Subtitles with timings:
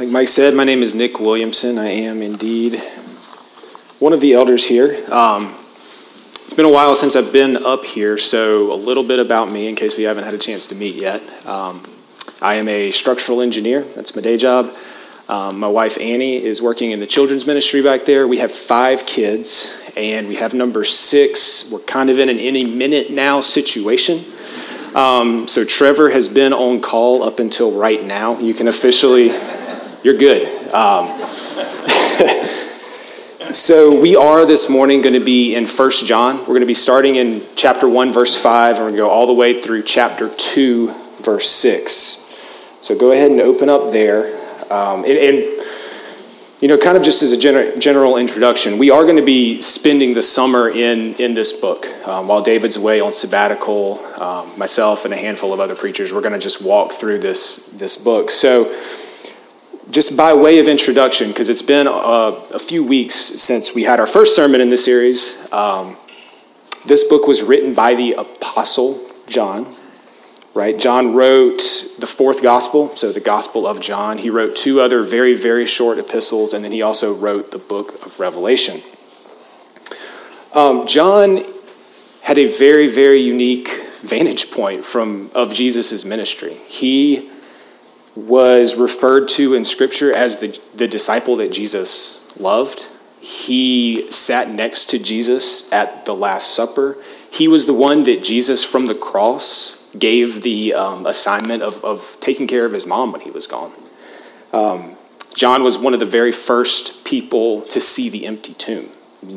[0.00, 1.78] Like Mike said, my name is Nick Williamson.
[1.78, 2.80] I am indeed
[3.98, 4.96] one of the elders here.
[5.12, 9.50] Um, it's been a while since I've been up here, so a little bit about
[9.50, 11.20] me in case we haven't had a chance to meet yet.
[11.46, 11.82] Um,
[12.40, 14.70] I am a structural engineer, that's my day job.
[15.28, 18.26] Um, my wife Annie is working in the children's ministry back there.
[18.26, 21.70] We have five kids, and we have number six.
[21.70, 24.20] We're kind of in an any minute now situation.
[24.94, 28.38] Um, so Trevor has been on call up until right now.
[28.40, 29.28] You can officially,
[30.02, 30.46] you're good.
[30.72, 31.06] Um,
[33.52, 36.38] so we are this morning going to be in First John.
[36.38, 39.10] We're going to be starting in chapter 1, verse 5, and we're going to go
[39.10, 40.86] all the way through chapter 2,
[41.22, 41.82] verse 6.
[42.80, 44.34] So go ahead and open up there.
[44.72, 45.36] Um, and, and,
[46.62, 49.60] you know, kind of just as a gener- general introduction, we are going to be
[49.60, 51.86] spending the summer in, in this book.
[52.08, 56.22] Um, while David's away on sabbatical, um, myself and a handful of other preachers, we're
[56.22, 58.30] going to just walk through this, this book.
[58.30, 58.74] So,
[59.90, 64.00] just by way of introduction, because it's been a, a, few weeks since we had
[64.00, 65.96] our first sermon in this series, um,
[66.86, 69.66] this book was written by the Apostle John
[70.54, 70.78] right?
[70.78, 71.62] John wrote
[71.98, 74.18] the fourth gospel, so the Gospel of John.
[74.18, 78.04] He wrote two other very, very short epistles, and then he also wrote the book
[78.04, 78.80] of Revelation.
[80.54, 81.44] Um, John
[82.22, 83.68] had a very, very unique
[84.02, 86.54] vantage point from of Jesus' ministry.
[86.54, 87.30] He
[88.28, 92.86] was referred to in Scripture as the, the disciple that Jesus loved.
[93.20, 96.96] He sat next to Jesus at the Last Supper.
[97.30, 102.16] He was the one that Jesus from the cross gave the um, assignment of, of
[102.20, 103.72] taking care of his mom when he was gone.
[104.52, 104.96] Um,
[105.34, 108.88] John was one of the very first people to see the empty tomb.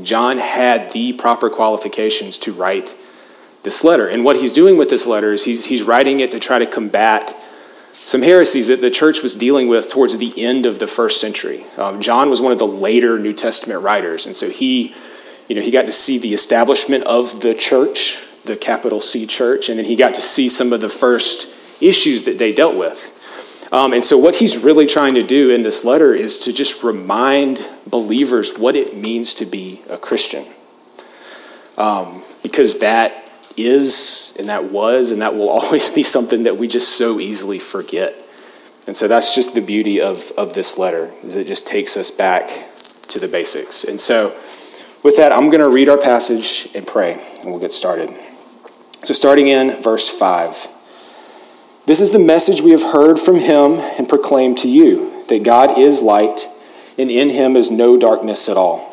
[0.03, 2.95] John had the proper qualifications to write
[3.63, 4.07] this letter.
[4.07, 6.65] And what he's doing with this letter is he's, he's writing it to try to
[6.65, 7.35] combat
[8.05, 11.63] some heresies that the church was dealing with towards the end of the first century.
[11.77, 14.93] Um, John was one of the later New Testament writers, and so he,
[15.47, 19.69] you know, he got to see the establishment of the church the capital C church,
[19.69, 23.09] and then he got to see some of the first issues that they dealt with.
[23.71, 26.83] Um, and so, what he's really trying to do in this letter is to just
[26.83, 30.45] remind believers what it means to be a Christian.
[31.77, 33.22] Um, because that
[33.57, 37.59] is, and that was, and that will always be something that we just so easily
[37.59, 38.15] forget.
[38.85, 42.11] And so, that's just the beauty of, of this letter, is it just takes us
[42.11, 42.49] back
[43.09, 43.83] to the basics.
[43.83, 44.35] And so,
[45.03, 48.09] with that, I'm going to read our passage and pray, and we'll get started.
[49.03, 50.67] So, starting in verse 5.
[51.85, 55.77] This is the message we have heard from him and proclaimed to you that God
[55.77, 56.47] is light,
[56.97, 58.92] and in him is no darkness at all.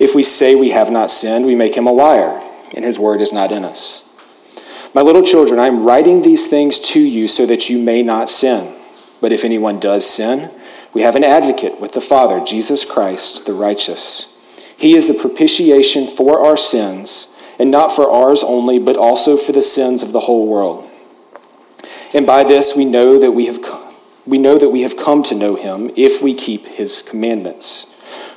[0.00, 2.42] If we say we have not sinned, we make him a liar,
[2.74, 4.06] and his word is not in us.
[4.94, 8.30] My little children, I am writing these things to you so that you may not
[8.30, 8.74] sin.
[9.20, 10.50] But if anyone does sin,
[10.94, 14.74] we have an advocate with the Father, Jesus Christ, the righteous.
[14.78, 19.52] He is the propitiation for our sins, and not for ours only, but also for
[19.52, 20.88] the sins of the whole world.
[22.14, 23.58] And by this we know that we have
[24.26, 27.89] we know that we have come to know him if we keep his commandments.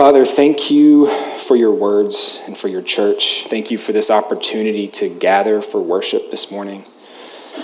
[0.00, 3.44] Father, thank you for your words and for your church.
[3.48, 6.84] Thank you for this opportunity to gather for worship this morning.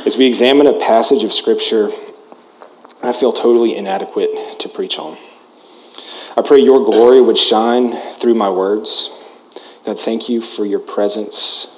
[0.04, 1.86] As we examine a passage of Scripture,
[3.02, 4.28] I feel totally inadequate
[4.58, 5.16] to preach on.
[6.36, 9.18] I pray your glory would shine through my words.
[9.86, 11.74] God, thank you for your presence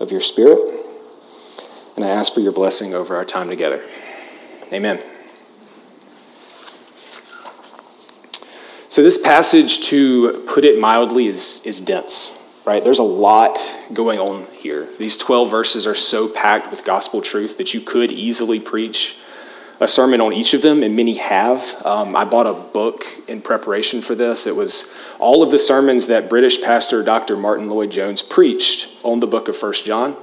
[0.00, 0.60] of your Spirit.
[1.96, 3.82] And I ask for your blessing over our time together.
[4.72, 4.98] Amen.
[8.90, 12.82] So, this passage, to put it mildly, is, is dense, right?
[12.82, 13.56] There's a lot
[13.92, 14.88] going on here.
[14.98, 19.22] These 12 verses are so packed with gospel truth that you could easily preach
[19.78, 21.80] a sermon on each of them, and many have.
[21.86, 24.48] Um, I bought a book in preparation for this.
[24.48, 27.36] It was all of the sermons that British pastor Dr.
[27.36, 30.16] Martyn Lloyd-Jones preached on the book of First John.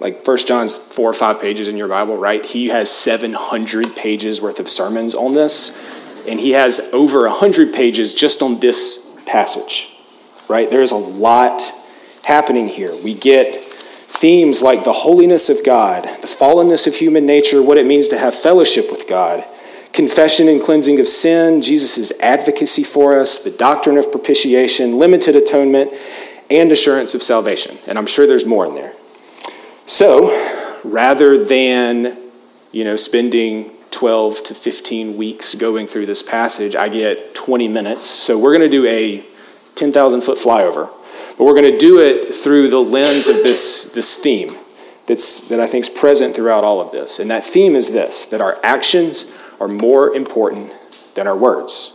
[0.00, 2.44] Like First John's four or five pages in your Bible, right?
[2.44, 5.95] He has 700 pages worth of sermons on this,
[6.28, 9.96] and he has over 100 pages just on this passage,
[10.48, 10.70] right?
[10.70, 11.62] There's a lot
[12.24, 12.92] happening here.
[13.04, 17.86] We get themes like the holiness of God, the fallenness of human nature, what it
[17.86, 19.44] means to have fellowship with God,
[19.92, 25.92] confession and cleansing of sin, Jesus' advocacy for us, the doctrine of propitiation, limited atonement,
[26.50, 27.76] and assurance of salvation.
[27.86, 28.92] And I'm sure there's more in there.
[29.86, 30.30] So,
[30.84, 32.16] rather than,
[32.72, 38.06] you know, spending 12 to 15 weeks going through this passage, I get 20 minutes.
[38.06, 39.24] So, we're going to do a
[39.74, 40.90] 10,000 foot flyover
[41.36, 44.56] but we're going to do it through the lens of this, this theme
[45.06, 47.18] that's, that I think is present throughout all of this.
[47.18, 50.72] And that theme is this that our actions are more important
[51.14, 51.92] than our words.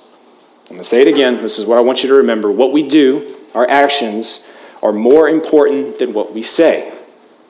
[0.65, 1.37] I'm going to say it again.
[1.37, 2.51] This is what I want you to remember.
[2.51, 4.47] What we do, our actions,
[4.83, 6.93] are more important than what we say,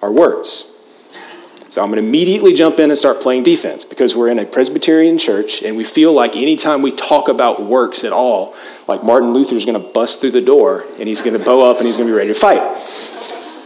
[0.02, 0.71] our words.
[1.72, 4.46] So I'm going to immediately jump in and start playing defense because we're in a
[4.46, 8.54] Presbyterian church and we feel like anytime we talk about works at all,
[8.90, 11.72] like Martin Luther is going to bust through the door and he's going to bow
[11.72, 12.60] up and he's going to be ready to fight.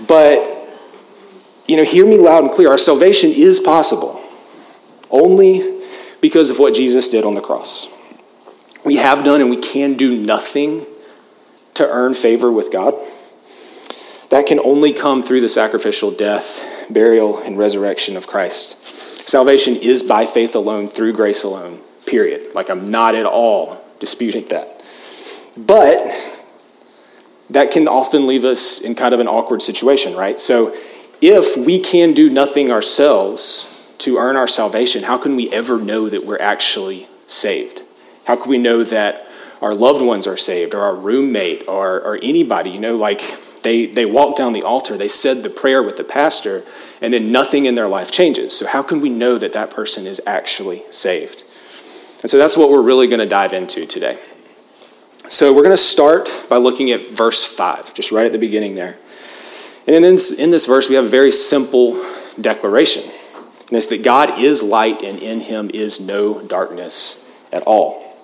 [0.08, 0.48] But,
[1.68, 2.70] you know, hear me loud and clear.
[2.70, 4.22] Our salvation is possible
[5.10, 5.82] only
[6.22, 7.88] because of what Jesus did on the cross.
[8.86, 10.86] We have done and we can do nothing
[11.74, 12.94] to earn favor with God.
[14.30, 18.84] That can only come through the sacrificial death burial, and resurrection of Christ.
[18.86, 22.54] Salvation is by faith alone, through grace alone, period.
[22.54, 24.68] Like, I'm not at all disputing that.
[25.58, 26.00] But
[27.50, 30.40] that can often leave us in kind of an awkward situation, right?
[30.40, 30.76] So,
[31.22, 36.10] if we can do nothing ourselves to earn our salvation, how can we ever know
[36.10, 37.82] that we're actually saved?
[38.26, 39.28] How can we know that
[39.62, 42.72] our loved ones are saved, or our roommate, or, or anybody?
[42.72, 43.22] You know, like
[43.66, 46.64] they, they walked down the altar, they said the prayer with the pastor,
[47.02, 48.56] and then nothing in their life changes.
[48.56, 51.42] So, how can we know that that person is actually saved?
[52.22, 54.20] And so, that's what we're really going to dive into today.
[55.30, 58.76] So, we're going to start by looking at verse 5, just right at the beginning
[58.76, 58.98] there.
[59.88, 62.00] And in this, in this verse, we have a very simple
[62.40, 63.04] declaration.
[63.04, 68.16] And it's that God is light and in him is no darkness at all.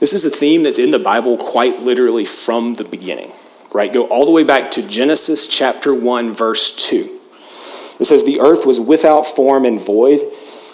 [0.00, 3.30] This is a theme that's in the Bible quite literally from the beginning
[3.72, 3.92] right?
[3.92, 7.18] Go all the way back to Genesis chapter 1, verse 2.
[8.00, 10.20] It says, The earth was without form and void,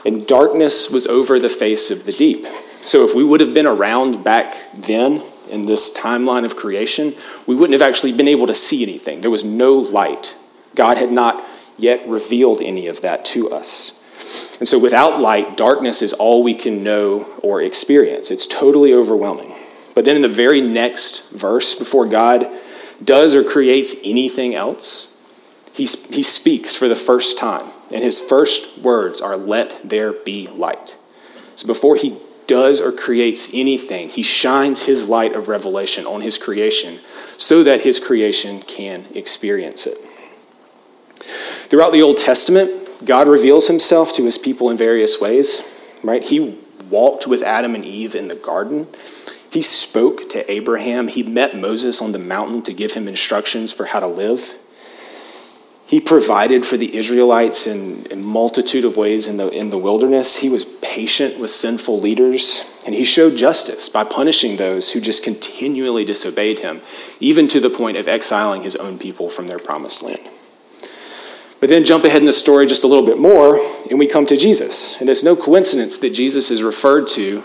[0.04, 2.46] and darkness was over the face of the deep.
[2.46, 7.14] So if we would have been around back then in this timeline of creation,
[7.46, 9.20] we wouldn't have actually been able to see anything.
[9.20, 10.36] There was no light.
[10.74, 11.44] God had not
[11.76, 13.92] yet revealed any of that to us.
[14.58, 18.30] And so without light, darkness is all we can know or experience.
[18.30, 19.52] It's totally overwhelming.
[19.94, 22.46] But then in the very next verse, before God
[23.04, 25.12] does or creates anything else,
[25.74, 27.70] he, he speaks for the first time.
[27.92, 30.96] And his first words are, Let there be light.
[31.54, 32.16] So before he
[32.46, 36.98] does or creates anything, he shines his light of revelation on his creation
[37.38, 39.98] so that his creation can experience it.
[41.68, 42.70] Throughout the Old Testament,
[43.04, 46.22] God reveals himself to his people in various ways, right?
[46.22, 46.58] He
[46.88, 48.86] walked with Adam and Eve in the garden.
[49.56, 51.08] He spoke to Abraham.
[51.08, 54.52] He met Moses on the mountain to give him instructions for how to live.
[55.86, 60.36] He provided for the Israelites in a multitude of ways in the, in the wilderness.
[60.36, 65.24] He was patient with sinful leaders, and he showed justice by punishing those who just
[65.24, 66.82] continually disobeyed him,
[67.18, 70.20] even to the point of exiling his own people from their promised land.
[71.60, 73.58] But then jump ahead in the story just a little bit more,
[73.88, 75.00] and we come to Jesus.
[75.00, 77.42] And it's no coincidence that Jesus is referred to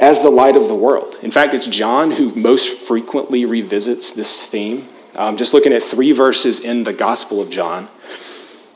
[0.00, 1.16] as the light of the world.
[1.22, 4.84] In fact, it's John who most frequently revisits this theme.
[5.16, 7.88] Um, just looking at three verses in the Gospel of John.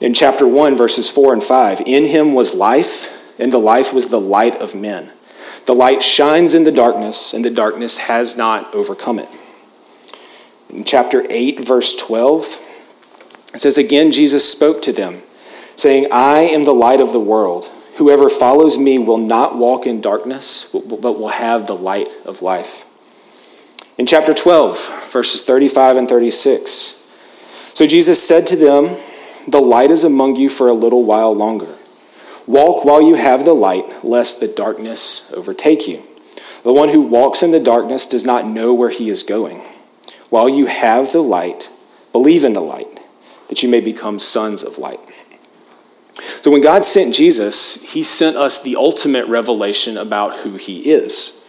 [0.00, 4.08] In chapter 1, verses 4 and 5, in him was life, and the life was
[4.08, 5.12] the light of men.
[5.66, 9.28] The light shines in the darkness, and the darkness has not overcome it.
[10.70, 12.40] In chapter 8, verse 12,
[13.54, 15.20] it says, Again, Jesus spoke to them,
[15.76, 17.70] saying, I am the light of the world.
[17.96, 22.88] Whoever follows me will not walk in darkness, but will have the light of life.
[23.98, 27.02] In chapter 12, verses 35 and 36.
[27.74, 28.96] So Jesus said to them,
[29.46, 31.74] The light is among you for a little while longer.
[32.46, 36.02] Walk while you have the light, lest the darkness overtake you.
[36.64, 39.58] The one who walks in the darkness does not know where he is going.
[40.30, 41.70] While you have the light,
[42.12, 43.00] believe in the light,
[43.48, 45.00] that you may become sons of light.
[46.14, 51.42] So when God sent Jesus, he sent us the ultimate revelation about who he is.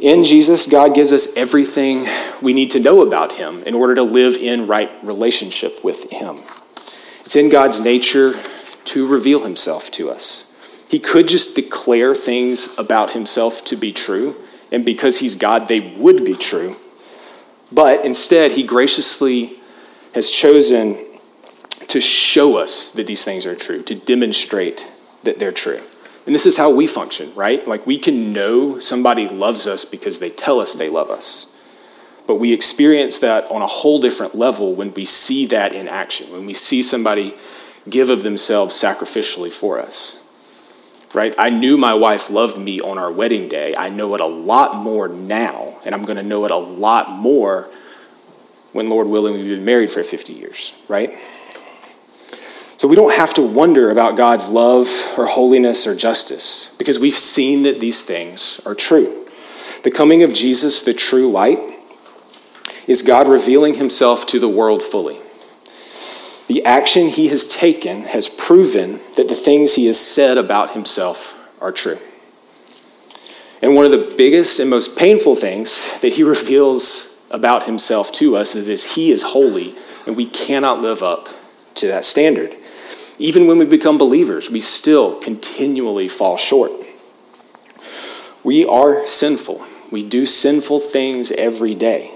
[0.00, 2.06] In Jesus, God gives us everything
[2.40, 6.38] we need to know about Him in order to live in right relationship with Him.
[7.22, 8.32] It's in God's nature
[8.86, 10.86] to reveal Himself to us.
[10.88, 14.36] He could just declare things about Himself to be true,
[14.72, 16.76] and because He's God, they would be true.
[17.70, 19.58] But instead, He graciously
[20.14, 20.96] has chosen
[21.90, 24.86] to show us that these things are true, to demonstrate
[25.24, 25.80] that they're true.
[26.26, 27.66] And this is how we function, right?
[27.66, 31.46] Like we can know somebody loves us because they tell us they love us.
[32.26, 36.30] But we experience that on a whole different level when we see that in action,
[36.30, 37.34] when we see somebody
[37.88, 40.16] give of themselves sacrificially for us.
[41.12, 41.34] Right?
[41.36, 43.74] I knew my wife loved me on our wedding day.
[43.76, 47.10] I know it a lot more now, and I'm going to know it a lot
[47.10, 47.68] more
[48.72, 51.10] when, Lord willing, we've been married for 50 years, right?
[52.80, 57.12] So we don't have to wonder about God's love or holiness or justice because we've
[57.12, 59.26] seen that these things are true.
[59.84, 61.58] The coming of Jesus, the true light,
[62.86, 65.18] is God revealing himself to the world fully.
[66.46, 71.36] The action he has taken has proven that the things he has said about himself
[71.60, 71.98] are true.
[73.60, 78.36] And one of the biggest and most painful things that he reveals about himself to
[78.36, 79.74] us is, is he is holy
[80.06, 81.28] and we cannot live up
[81.74, 82.56] to that standard.
[83.20, 86.72] Even when we become believers, we still continually fall short.
[88.42, 89.62] We are sinful.
[89.92, 92.10] We do sinful things every day.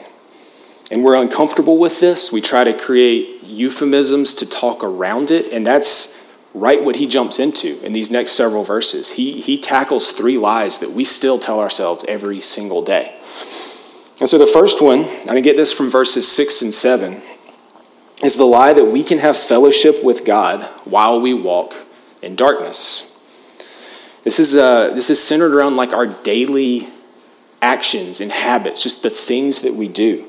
[0.91, 2.33] And we're uncomfortable with this.
[2.33, 6.15] We try to create euphemisms to talk around it, and that's
[6.55, 9.13] right what he jumps into in these next several verses.
[9.13, 13.11] He, he tackles three lies that we still tell ourselves every single day.
[14.21, 17.21] And so the first one, to get this from verses 6 and 7
[18.25, 21.75] is the lie that we can have fellowship with God while we walk
[22.23, 23.11] in darkness.
[24.25, 26.88] This is, uh, this is centered around like our daily
[27.61, 30.25] actions and habits, just the things that we do.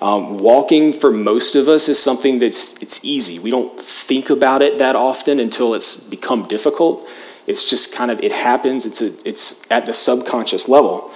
[0.00, 3.38] Um, walking for most of us is something that's it's easy.
[3.40, 7.10] We don't think about it that often until it's become difficult.
[7.48, 8.86] It's just kind of it happens.
[8.86, 11.10] It's a, it's at the subconscious level.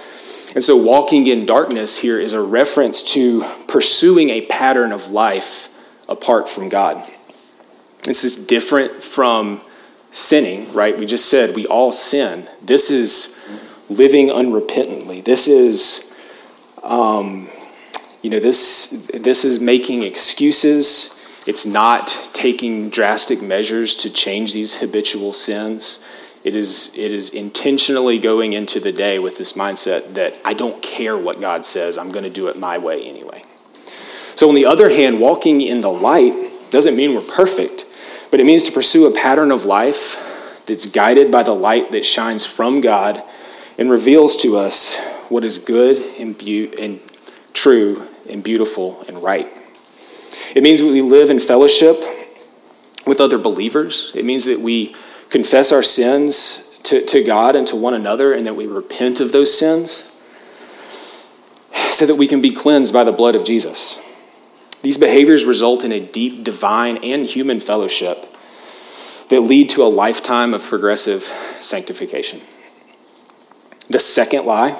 [0.53, 5.69] And so walking in darkness here is a reference to pursuing a pattern of life
[6.07, 6.97] apart from God.
[8.03, 9.61] This is different from
[10.11, 10.97] sinning, right?
[10.97, 12.47] We just said we all sin.
[12.61, 13.47] This is
[13.89, 15.23] living unrepentantly.
[15.23, 16.19] This is,
[16.83, 17.49] um,
[18.21, 21.43] you know, this this is making excuses.
[21.47, 26.07] It's not taking drastic measures to change these habitual sins.
[26.43, 30.81] It is, it is intentionally going into the day with this mindset that I don't
[30.83, 33.32] care what God says, I'm going to do it my way anyway.
[34.35, 37.85] So, on the other hand, walking in the light doesn't mean we're perfect,
[38.31, 42.05] but it means to pursue a pattern of life that's guided by the light that
[42.05, 43.21] shines from God
[43.77, 44.99] and reveals to us
[45.29, 46.99] what is good and, be- and
[47.53, 49.47] true and beautiful and right.
[50.55, 51.97] It means we live in fellowship
[53.05, 54.11] with other believers.
[54.15, 54.95] It means that we
[55.29, 59.31] confess our sins to, to God and to one another and that we repent of
[59.31, 60.09] those sins
[61.91, 64.02] so that we can be cleansed by the blood of Jesus.
[64.83, 68.25] These behaviors result in a deep divine and human fellowship
[69.29, 72.41] that lead to a lifetime of progressive sanctification.
[73.89, 74.79] The second lie,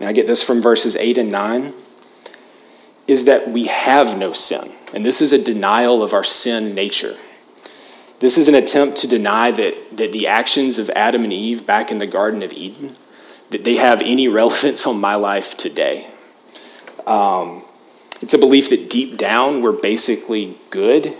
[0.00, 1.74] and I get this from verses 8 and 9,
[3.06, 4.72] is that we have no sin.
[4.94, 7.14] And this is a denial of our sin nature.
[8.20, 11.90] This is an attempt to deny that, that the actions of Adam and Eve back
[11.90, 12.96] in the Garden of Eden,
[13.50, 16.06] that they have any relevance on my life today.
[17.06, 17.62] Um,
[18.24, 21.14] it's a belief that deep down we're basically good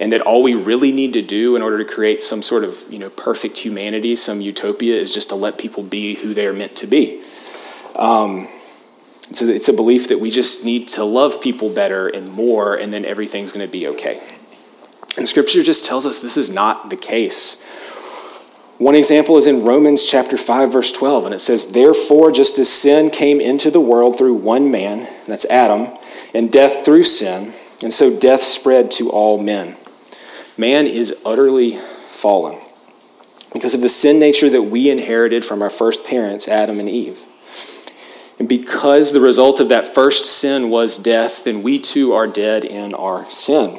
[0.00, 2.76] and that all we really need to do in order to create some sort of
[2.90, 6.52] you know perfect humanity, some utopia, is just to let people be who they are
[6.52, 7.22] meant to be.
[7.94, 8.48] Um,
[9.28, 12.74] it's, a, it's a belief that we just need to love people better and more,
[12.74, 14.20] and then everything's going to be okay.
[15.16, 17.64] And Scripture just tells us this is not the case.
[18.78, 22.68] One example is in Romans chapter 5 verse 12 and it says therefore just as
[22.68, 25.88] sin came into the world through one man that's Adam
[26.34, 29.76] and death through sin, and so death spread to all men.
[30.56, 32.60] Man is utterly fallen
[33.52, 37.24] because of the sin nature that we inherited from our first parents, Adam and Eve.
[38.38, 42.64] And because the result of that first sin was death, then we too are dead
[42.64, 43.78] in our sin.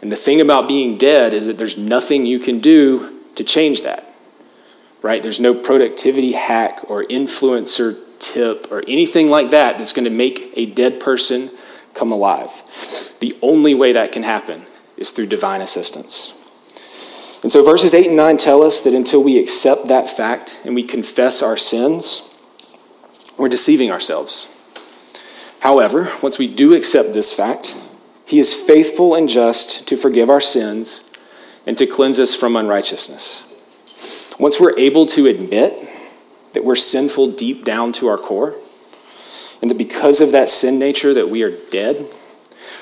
[0.00, 3.82] And the thing about being dead is that there's nothing you can do to change
[3.82, 4.04] that.
[5.02, 5.22] Right?
[5.22, 10.52] There's no productivity hack or influencer tip or anything like that that's going to make
[10.54, 11.50] a dead person
[11.98, 12.50] come alive.
[13.20, 16.34] The only way that can happen is through divine assistance.
[17.42, 20.74] And so verses 8 and 9 tell us that until we accept that fact and
[20.74, 22.24] we confess our sins,
[23.38, 24.54] we're deceiving ourselves.
[25.60, 27.76] However, once we do accept this fact,
[28.26, 31.12] He is faithful and just to forgive our sins
[31.66, 34.34] and to cleanse us from unrighteousness.
[34.38, 35.74] Once we're able to admit
[36.54, 38.54] that we're sinful deep down to our core,
[39.60, 42.08] and that because of that sin nature that we are dead,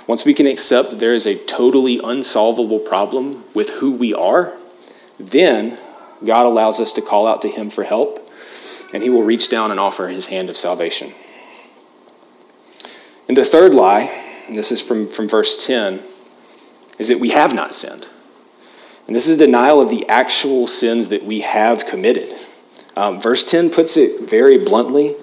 [0.06, 4.52] once we can accept there is a totally unsolvable problem with who we are,
[5.18, 5.78] then
[6.24, 8.20] God allows us to call out to Him for help,
[8.92, 11.12] and He will reach down and offer His hand of salvation.
[13.28, 14.10] And the third lie,
[14.46, 16.00] and this is from, from verse 10,
[16.98, 18.06] is that we have not sinned.
[19.06, 22.28] And this is denial of the actual sins that we have committed.
[22.96, 25.14] Um, verse 10 puts it very bluntly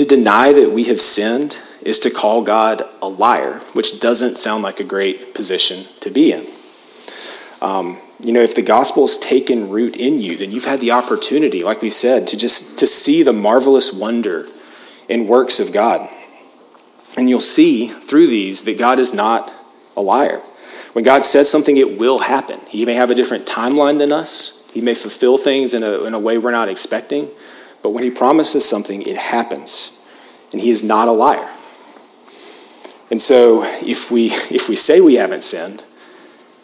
[0.00, 4.62] to deny that we have sinned is to call God a liar, which doesn't sound
[4.62, 6.46] like a great position to be in.
[7.60, 11.62] Um, you know, if the gospel's taken root in you, then you've had the opportunity,
[11.62, 14.46] like we said, to just to see the marvelous wonder
[15.10, 16.08] and works of God.
[17.18, 19.52] And you'll see through these that God is not
[19.98, 20.38] a liar.
[20.94, 22.58] When God says something, it will happen.
[22.68, 24.66] He may have a different timeline than us.
[24.72, 27.28] He may fulfill things in a, in a way we're not expecting.
[27.82, 29.96] But when he promises something, it happens.
[30.52, 31.48] And he is not a liar.
[33.10, 35.84] And so if we if we say we haven't sinned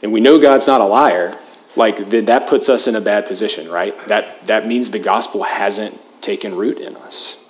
[0.03, 1.35] and we know God's not a liar,
[1.77, 3.95] like then that puts us in a bad position, right?
[4.07, 7.43] That that means the gospel hasn't taken root in us.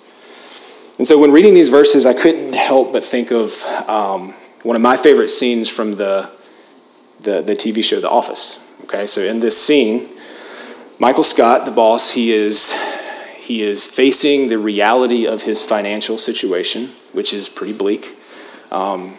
[0.97, 4.33] And so when reading these verses, I couldn't help but think of um,
[4.63, 6.31] one of my favorite scenes from the,
[7.21, 8.63] the the TV show The Office.
[8.85, 10.07] Okay, so in this scene,
[10.99, 12.73] Michael Scott, the boss, he is
[13.47, 18.13] he is facing the reality of his financial situation, which is pretty bleak.
[18.73, 19.15] Um,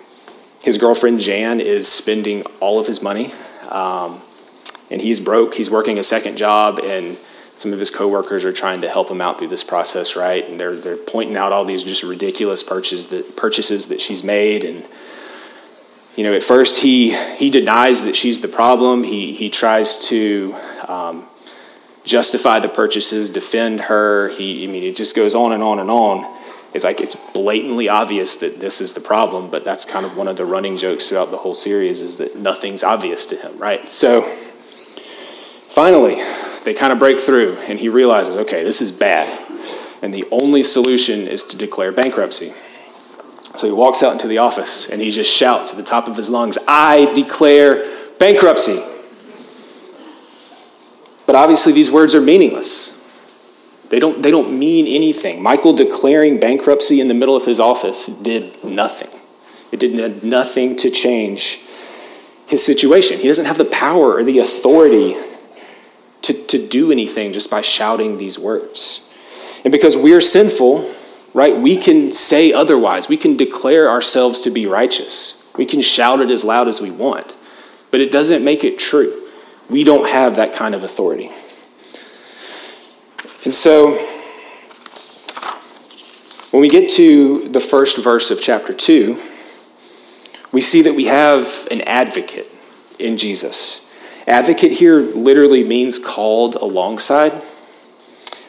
[0.63, 3.33] his girlfriend Jan is spending all of his money,
[3.71, 4.21] um,
[4.91, 5.55] and he's broke.
[5.55, 7.17] He's working a second job, and
[7.57, 10.47] some of his coworkers are trying to help him out through this process, right?
[10.47, 14.63] And they're they're pointing out all these just ridiculous purchases that purchases that she's made,
[14.63, 14.87] and
[16.17, 19.05] you know, at first he he denies that she's the problem.
[19.05, 20.55] He he tries to.
[20.87, 21.25] Um,
[22.09, 24.29] justify the purchases, defend her.
[24.31, 26.39] He, I mean, it just goes on and on and on
[26.75, 30.29] it's like it's blatantly obvious that this is the problem, but that's kind of one
[30.29, 33.93] of the running jokes throughout the whole series is that nothing's obvious to him, right?
[33.93, 36.17] So finally,
[36.65, 39.27] they kind of break through and he realizes, okay, this is bad.
[40.03, 42.53] And the only solution is to declare bankruptcy.
[43.57, 46.17] So he walks out into the office and he just shouts at the top of
[46.17, 47.81] his lungs, I declare
[48.19, 48.79] bankruptcy.
[51.29, 52.95] But obviously, these words are meaningless.
[53.91, 55.43] They don't, they don't mean anything.
[55.43, 59.11] Michael declaring bankruptcy in the middle of his office did nothing.
[59.71, 61.61] It did nothing to change
[62.47, 63.19] his situation.
[63.19, 65.19] He doesn't have the power or the authority
[66.23, 69.05] to, to do anything just by shouting these words.
[69.65, 70.91] And because we're sinful,
[71.35, 73.11] right, we can say otherwise.
[73.11, 75.53] We can declare ourselves to be righteous.
[75.59, 77.35] We can shout it as loud as we want.
[77.91, 79.18] But it doesn't make it true.
[79.71, 81.27] We don't have that kind of authority.
[83.45, 83.93] And so,
[86.51, 89.19] when we get to the first verse of chapter 2,
[90.53, 92.47] we see that we have an advocate
[92.99, 93.85] in Jesus.
[94.27, 97.33] Advocate here literally means called alongside.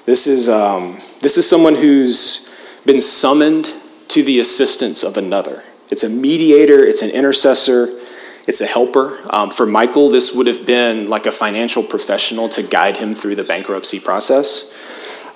[0.05, 2.55] This is, um, this is someone who's
[2.86, 3.73] been summoned
[4.08, 5.63] to the assistance of another.
[5.91, 7.98] It's a mediator, it's an intercessor,
[8.49, 9.19] it's a helper.
[9.29, 13.35] Um, for Michael, this would have been like a financial professional to guide him through
[13.35, 14.75] the bankruptcy process.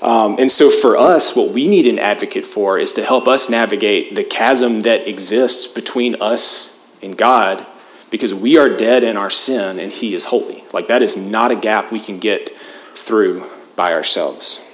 [0.01, 3.51] Um, and so for us, what we need an advocate for is to help us
[3.51, 7.63] navigate the chasm that exists between us and God
[8.09, 10.63] because we are dead in our sin and He is holy.
[10.73, 13.43] Like that is not a gap we can get through
[13.75, 14.71] by ourselves.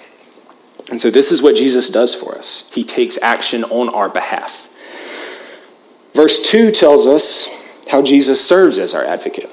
[0.89, 4.67] And so this is what Jesus does for us He takes action on our behalf.
[6.13, 7.59] Verse 2 tells us
[7.89, 9.49] how Jesus serves as our advocate.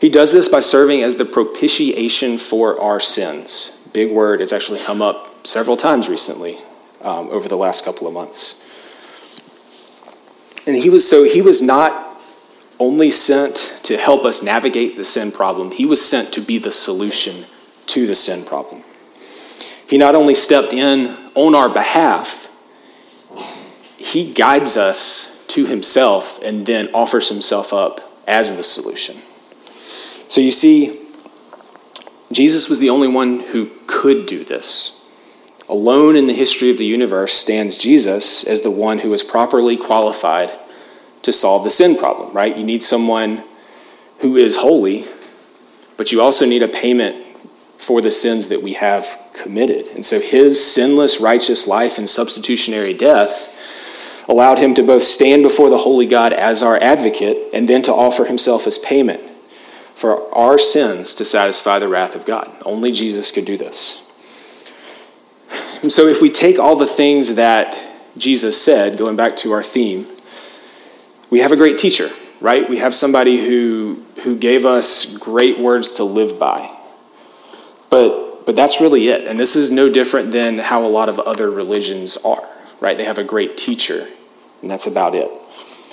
[0.00, 4.42] He does this by serving as the propitiation for our sins big word.
[4.42, 6.58] It's actually come up several times recently
[7.00, 8.60] um, over the last couple of months.
[10.66, 12.20] And he was so he was not
[12.80, 16.72] only sent to help us navigate the sin problem, he was sent to be the
[16.72, 17.44] solution
[17.86, 18.82] to the sin problem.
[19.88, 22.50] He not only stepped in on our behalf,
[23.96, 29.14] he guides us to himself and then offers himself up as the solution.
[30.28, 31.00] So you see,
[32.32, 35.00] Jesus was the only one who could do this.
[35.68, 39.76] Alone in the history of the universe stands Jesus as the one who is properly
[39.76, 40.50] qualified
[41.22, 42.56] to solve the sin problem, right?
[42.56, 43.44] You need someone
[44.22, 45.06] who is holy,
[45.96, 47.14] but you also need a payment
[47.78, 49.86] for the sins that we have committed.
[49.94, 53.53] And so his sinless, righteous life and substitutionary death
[54.28, 57.92] allowed him to both stand before the holy God as our advocate and then to
[57.92, 59.20] offer himself as payment
[59.94, 62.50] for our sins to satisfy the wrath of God.
[62.64, 64.00] Only Jesus could do this.
[65.82, 67.80] And so, if we take all the things that
[68.16, 70.06] Jesus said, going back to our theme,
[71.30, 72.08] we have a great teacher,
[72.40, 72.68] right?
[72.68, 76.70] We have somebody who, who gave us great words to live by.
[77.90, 79.26] But, but that's really it.
[79.26, 82.48] And this is no different than how a lot of other religions are,
[82.80, 82.96] right?
[82.96, 84.06] They have a great teacher,
[84.62, 85.30] and that's about it.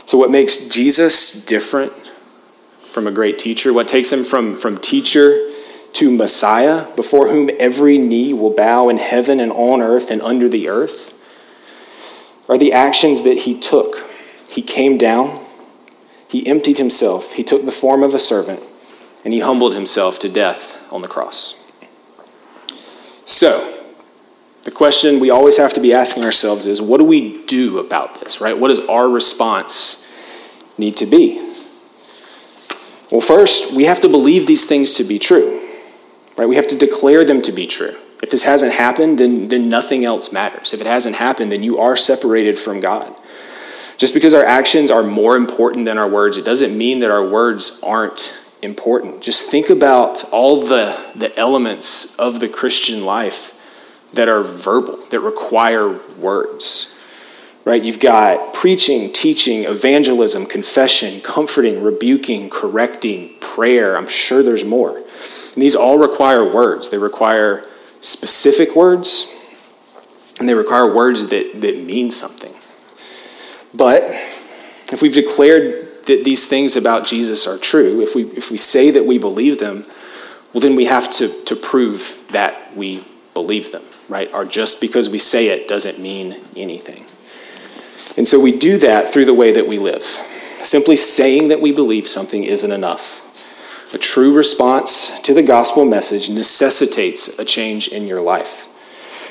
[0.05, 3.73] So, what makes Jesus different from a great teacher?
[3.73, 5.51] What takes him from, from teacher
[5.93, 10.47] to Messiah, before whom every knee will bow in heaven and on earth and under
[10.47, 11.17] the earth,
[12.49, 13.95] are the actions that he took.
[14.49, 15.39] He came down,
[16.27, 18.61] he emptied himself, he took the form of a servant,
[19.23, 21.57] and he humbled himself to death on the cross.
[23.25, 23.80] So,
[24.63, 28.19] the question we always have to be asking ourselves is what do we do about
[28.19, 28.57] this, right?
[28.57, 30.07] What does our response
[30.77, 31.37] need to be?
[33.11, 35.59] Well, first, we have to believe these things to be true.
[36.37, 36.47] Right?
[36.47, 37.95] We have to declare them to be true.
[38.23, 40.73] If this hasn't happened, then, then nothing else matters.
[40.73, 43.13] If it hasn't happened, then you are separated from God.
[43.97, 47.27] Just because our actions are more important than our words, it doesn't mean that our
[47.27, 49.21] words aren't important.
[49.21, 53.57] Just think about all the, the elements of the Christian life
[54.13, 56.87] that are verbal, that require words.
[57.63, 57.83] Right?
[57.83, 63.95] You've got preaching, teaching, evangelism, confession, comforting, rebuking, correcting, prayer.
[63.95, 64.97] I'm sure there's more.
[64.97, 66.89] And these all require words.
[66.89, 67.63] They require
[68.01, 72.51] specific words, and they require words that, that mean something.
[73.73, 74.03] But
[74.91, 78.89] if we've declared that these things about Jesus are true, if we, if we say
[78.91, 79.83] that we believe them,
[80.51, 84.31] well, then we have to, to prove that we believe them, right?
[84.33, 87.05] Or just because we say it doesn't mean anything.
[88.17, 90.03] And so we do that through the way that we live.
[90.03, 93.95] Simply saying that we believe something isn't enough.
[93.95, 98.67] A true response to the gospel message necessitates a change in your life.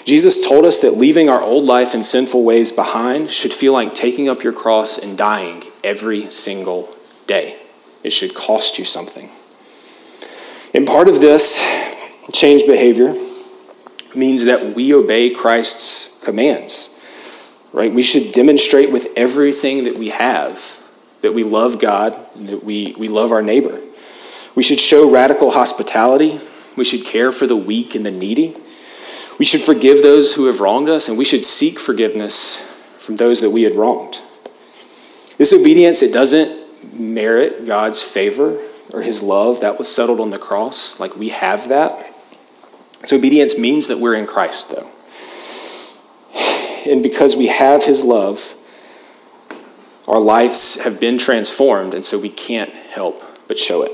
[0.06, 3.94] Jesus told us that leaving our old life and sinful ways behind should feel like
[3.94, 6.94] taking up your cross and dying every single
[7.26, 7.56] day.
[8.02, 9.28] It should cost you something.
[10.74, 11.58] And part of this
[12.32, 13.14] change behavior
[14.14, 16.96] means that we obey Christ's commands.
[17.72, 17.92] Right?
[17.92, 20.76] We should demonstrate with everything that we have
[21.22, 23.78] that we love God and that we, we love our neighbor.
[24.54, 26.40] We should show radical hospitality.
[26.76, 28.56] We should care for the weak and the needy.
[29.38, 32.56] We should forgive those who have wronged us, and we should seek forgiveness
[32.98, 34.20] from those that we had wronged.
[35.38, 39.60] This obedience, it doesn't merit God's favor or his love.
[39.60, 41.00] That was settled on the cross.
[41.00, 42.09] Like we have that.
[43.04, 44.88] So obedience means that we're in Christ, though.
[46.90, 48.54] And because we have his love,
[50.08, 53.92] our lives have been transformed, and so we can't help but show it.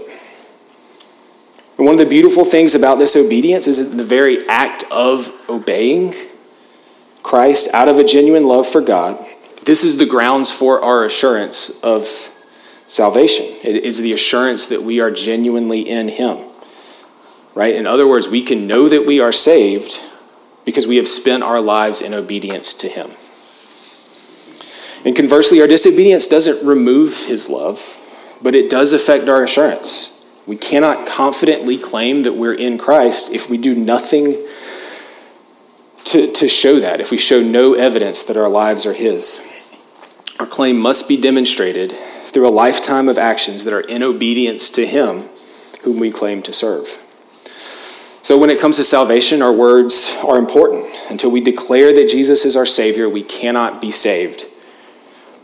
[1.77, 5.31] And one of the beautiful things about this obedience is that the very act of
[5.49, 6.15] obeying
[7.23, 9.19] Christ out of a genuine love for God,
[9.65, 12.07] this is the grounds for our assurance of
[12.87, 13.47] salvation.
[13.63, 16.46] It is the assurance that we are genuinely in Him.
[17.57, 17.75] Right?
[17.75, 19.99] In other words, we can know that we are saved
[20.67, 23.11] because we have spent our lives in obedience to Him.
[25.07, 27.81] And conversely, our disobedience doesn't remove His love,
[28.43, 30.13] but it does affect our assurance.
[30.47, 34.37] We cannot confidently claim that we're in Christ if we do nothing
[36.05, 39.53] to, to show that, if we show no evidence that our lives are His.
[40.39, 44.87] Our claim must be demonstrated through a lifetime of actions that are in obedience to
[44.87, 45.31] Him
[45.85, 47.03] whom we claim to serve.
[48.27, 50.93] So, when it comes to salvation, our words are important.
[51.11, 54.47] Until we declare that Jesus is our Savior, we cannot be saved.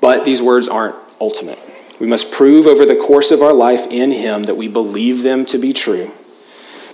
[0.01, 1.61] But these words aren't ultimate.
[2.01, 5.47] We must prove over the course of our life in Him that we believe them
[5.47, 6.11] to be true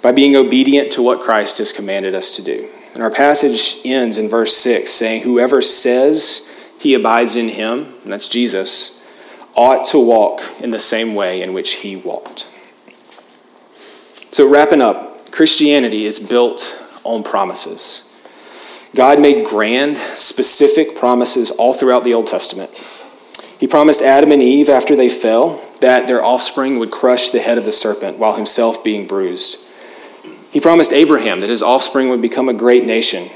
[0.03, 2.69] by being obedient to what Christ has commanded us to do.
[2.93, 8.13] And our passage ends in verse 6 saying, Whoever says he abides in Him, and
[8.13, 9.11] that's Jesus,
[9.57, 12.47] ought to walk in the same way in which He walked.
[14.31, 18.13] So, wrapping up, Christianity is built on promises.
[18.97, 22.73] God made grand, specific promises all throughout the Old Testament.
[23.61, 27.57] He promised Adam and Eve after they fell that their offspring would crush the head
[27.57, 29.65] of the serpent while himself being bruised.
[30.51, 33.29] He promised Abraham that his offspring would become a great nation.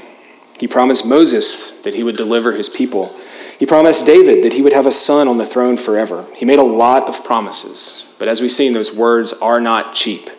[0.59, 3.17] He promised Moses that he would deliver his people.
[3.57, 6.25] He promised David that he would have a son on the throne forever.
[6.35, 10.29] He made a lot of promises, but as we've seen, those words are not cheap.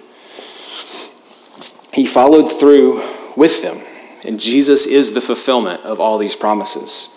[1.95, 3.03] He followed through
[3.37, 3.79] with them,
[4.27, 7.11] And Jesus is the fulfillment of all these promises.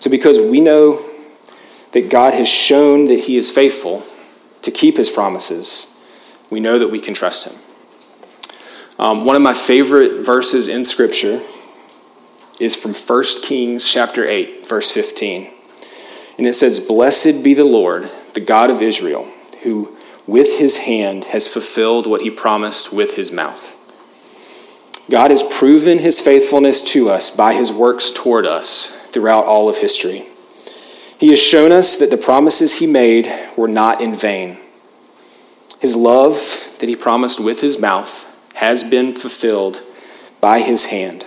[0.00, 1.04] So, because we know
[1.92, 4.04] that God has shown that He is faithful
[4.62, 5.94] to keep His promises,
[6.50, 7.56] we know that we can trust Him.
[8.98, 11.40] Um, one of my favorite verses in Scripture
[12.58, 15.48] is from 1 Kings chapter 8, verse 15.
[16.38, 19.28] And it says, Blessed be the Lord, the God of Israel,
[19.62, 23.77] who with his hand has fulfilled what he promised with his mouth.
[25.10, 29.78] God has proven his faithfulness to us by his works toward us throughout all of
[29.78, 30.26] history.
[31.18, 34.58] He has shown us that the promises he made were not in vain.
[35.80, 39.80] His love that he promised with his mouth has been fulfilled
[40.40, 41.24] by his hand,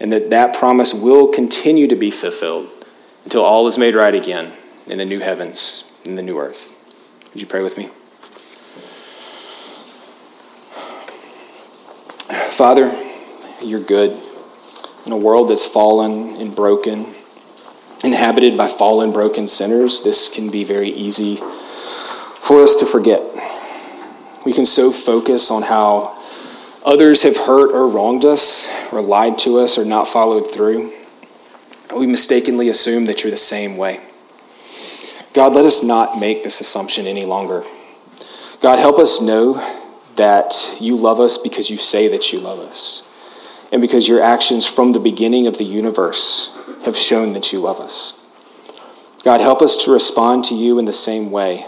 [0.00, 2.68] and that that promise will continue to be fulfilled
[3.24, 4.52] until all is made right again
[4.88, 6.70] in the new heavens and the new earth.
[7.32, 7.90] Would you pray with me?
[12.54, 12.96] Father,
[13.62, 14.16] you're good.
[15.06, 17.04] In a world that's fallen and broken,
[18.04, 23.20] inhabited by fallen, broken sinners, this can be very easy for us to forget.
[24.46, 26.16] We can so focus on how
[26.84, 30.92] others have hurt or wronged us, or lied to us, or not followed through.
[31.96, 34.00] We mistakenly assume that you're the same way.
[35.32, 37.64] God, let us not make this assumption any longer.
[38.60, 39.56] God, help us know
[40.16, 43.02] that you love us because you say that you love us,
[43.72, 47.80] and because your actions from the beginning of the universe have shown that you love
[47.80, 48.20] us.
[49.24, 51.64] God, help us to respond to you in the same way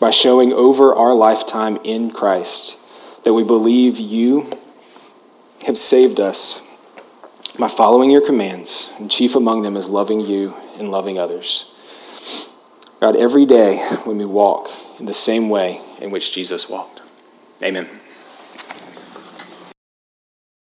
[0.00, 2.78] by showing over our lifetime in Christ
[3.24, 4.48] that we believe you
[5.66, 6.64] have saved us
[7.58, 11.74] by following your commands, and chief among them is loving you and loving others.
[13.00, 14.68] God, every day when we walk
[15.00, 16.97] in the same way in which Jesus walked.
[17.62, 17.97] Amen.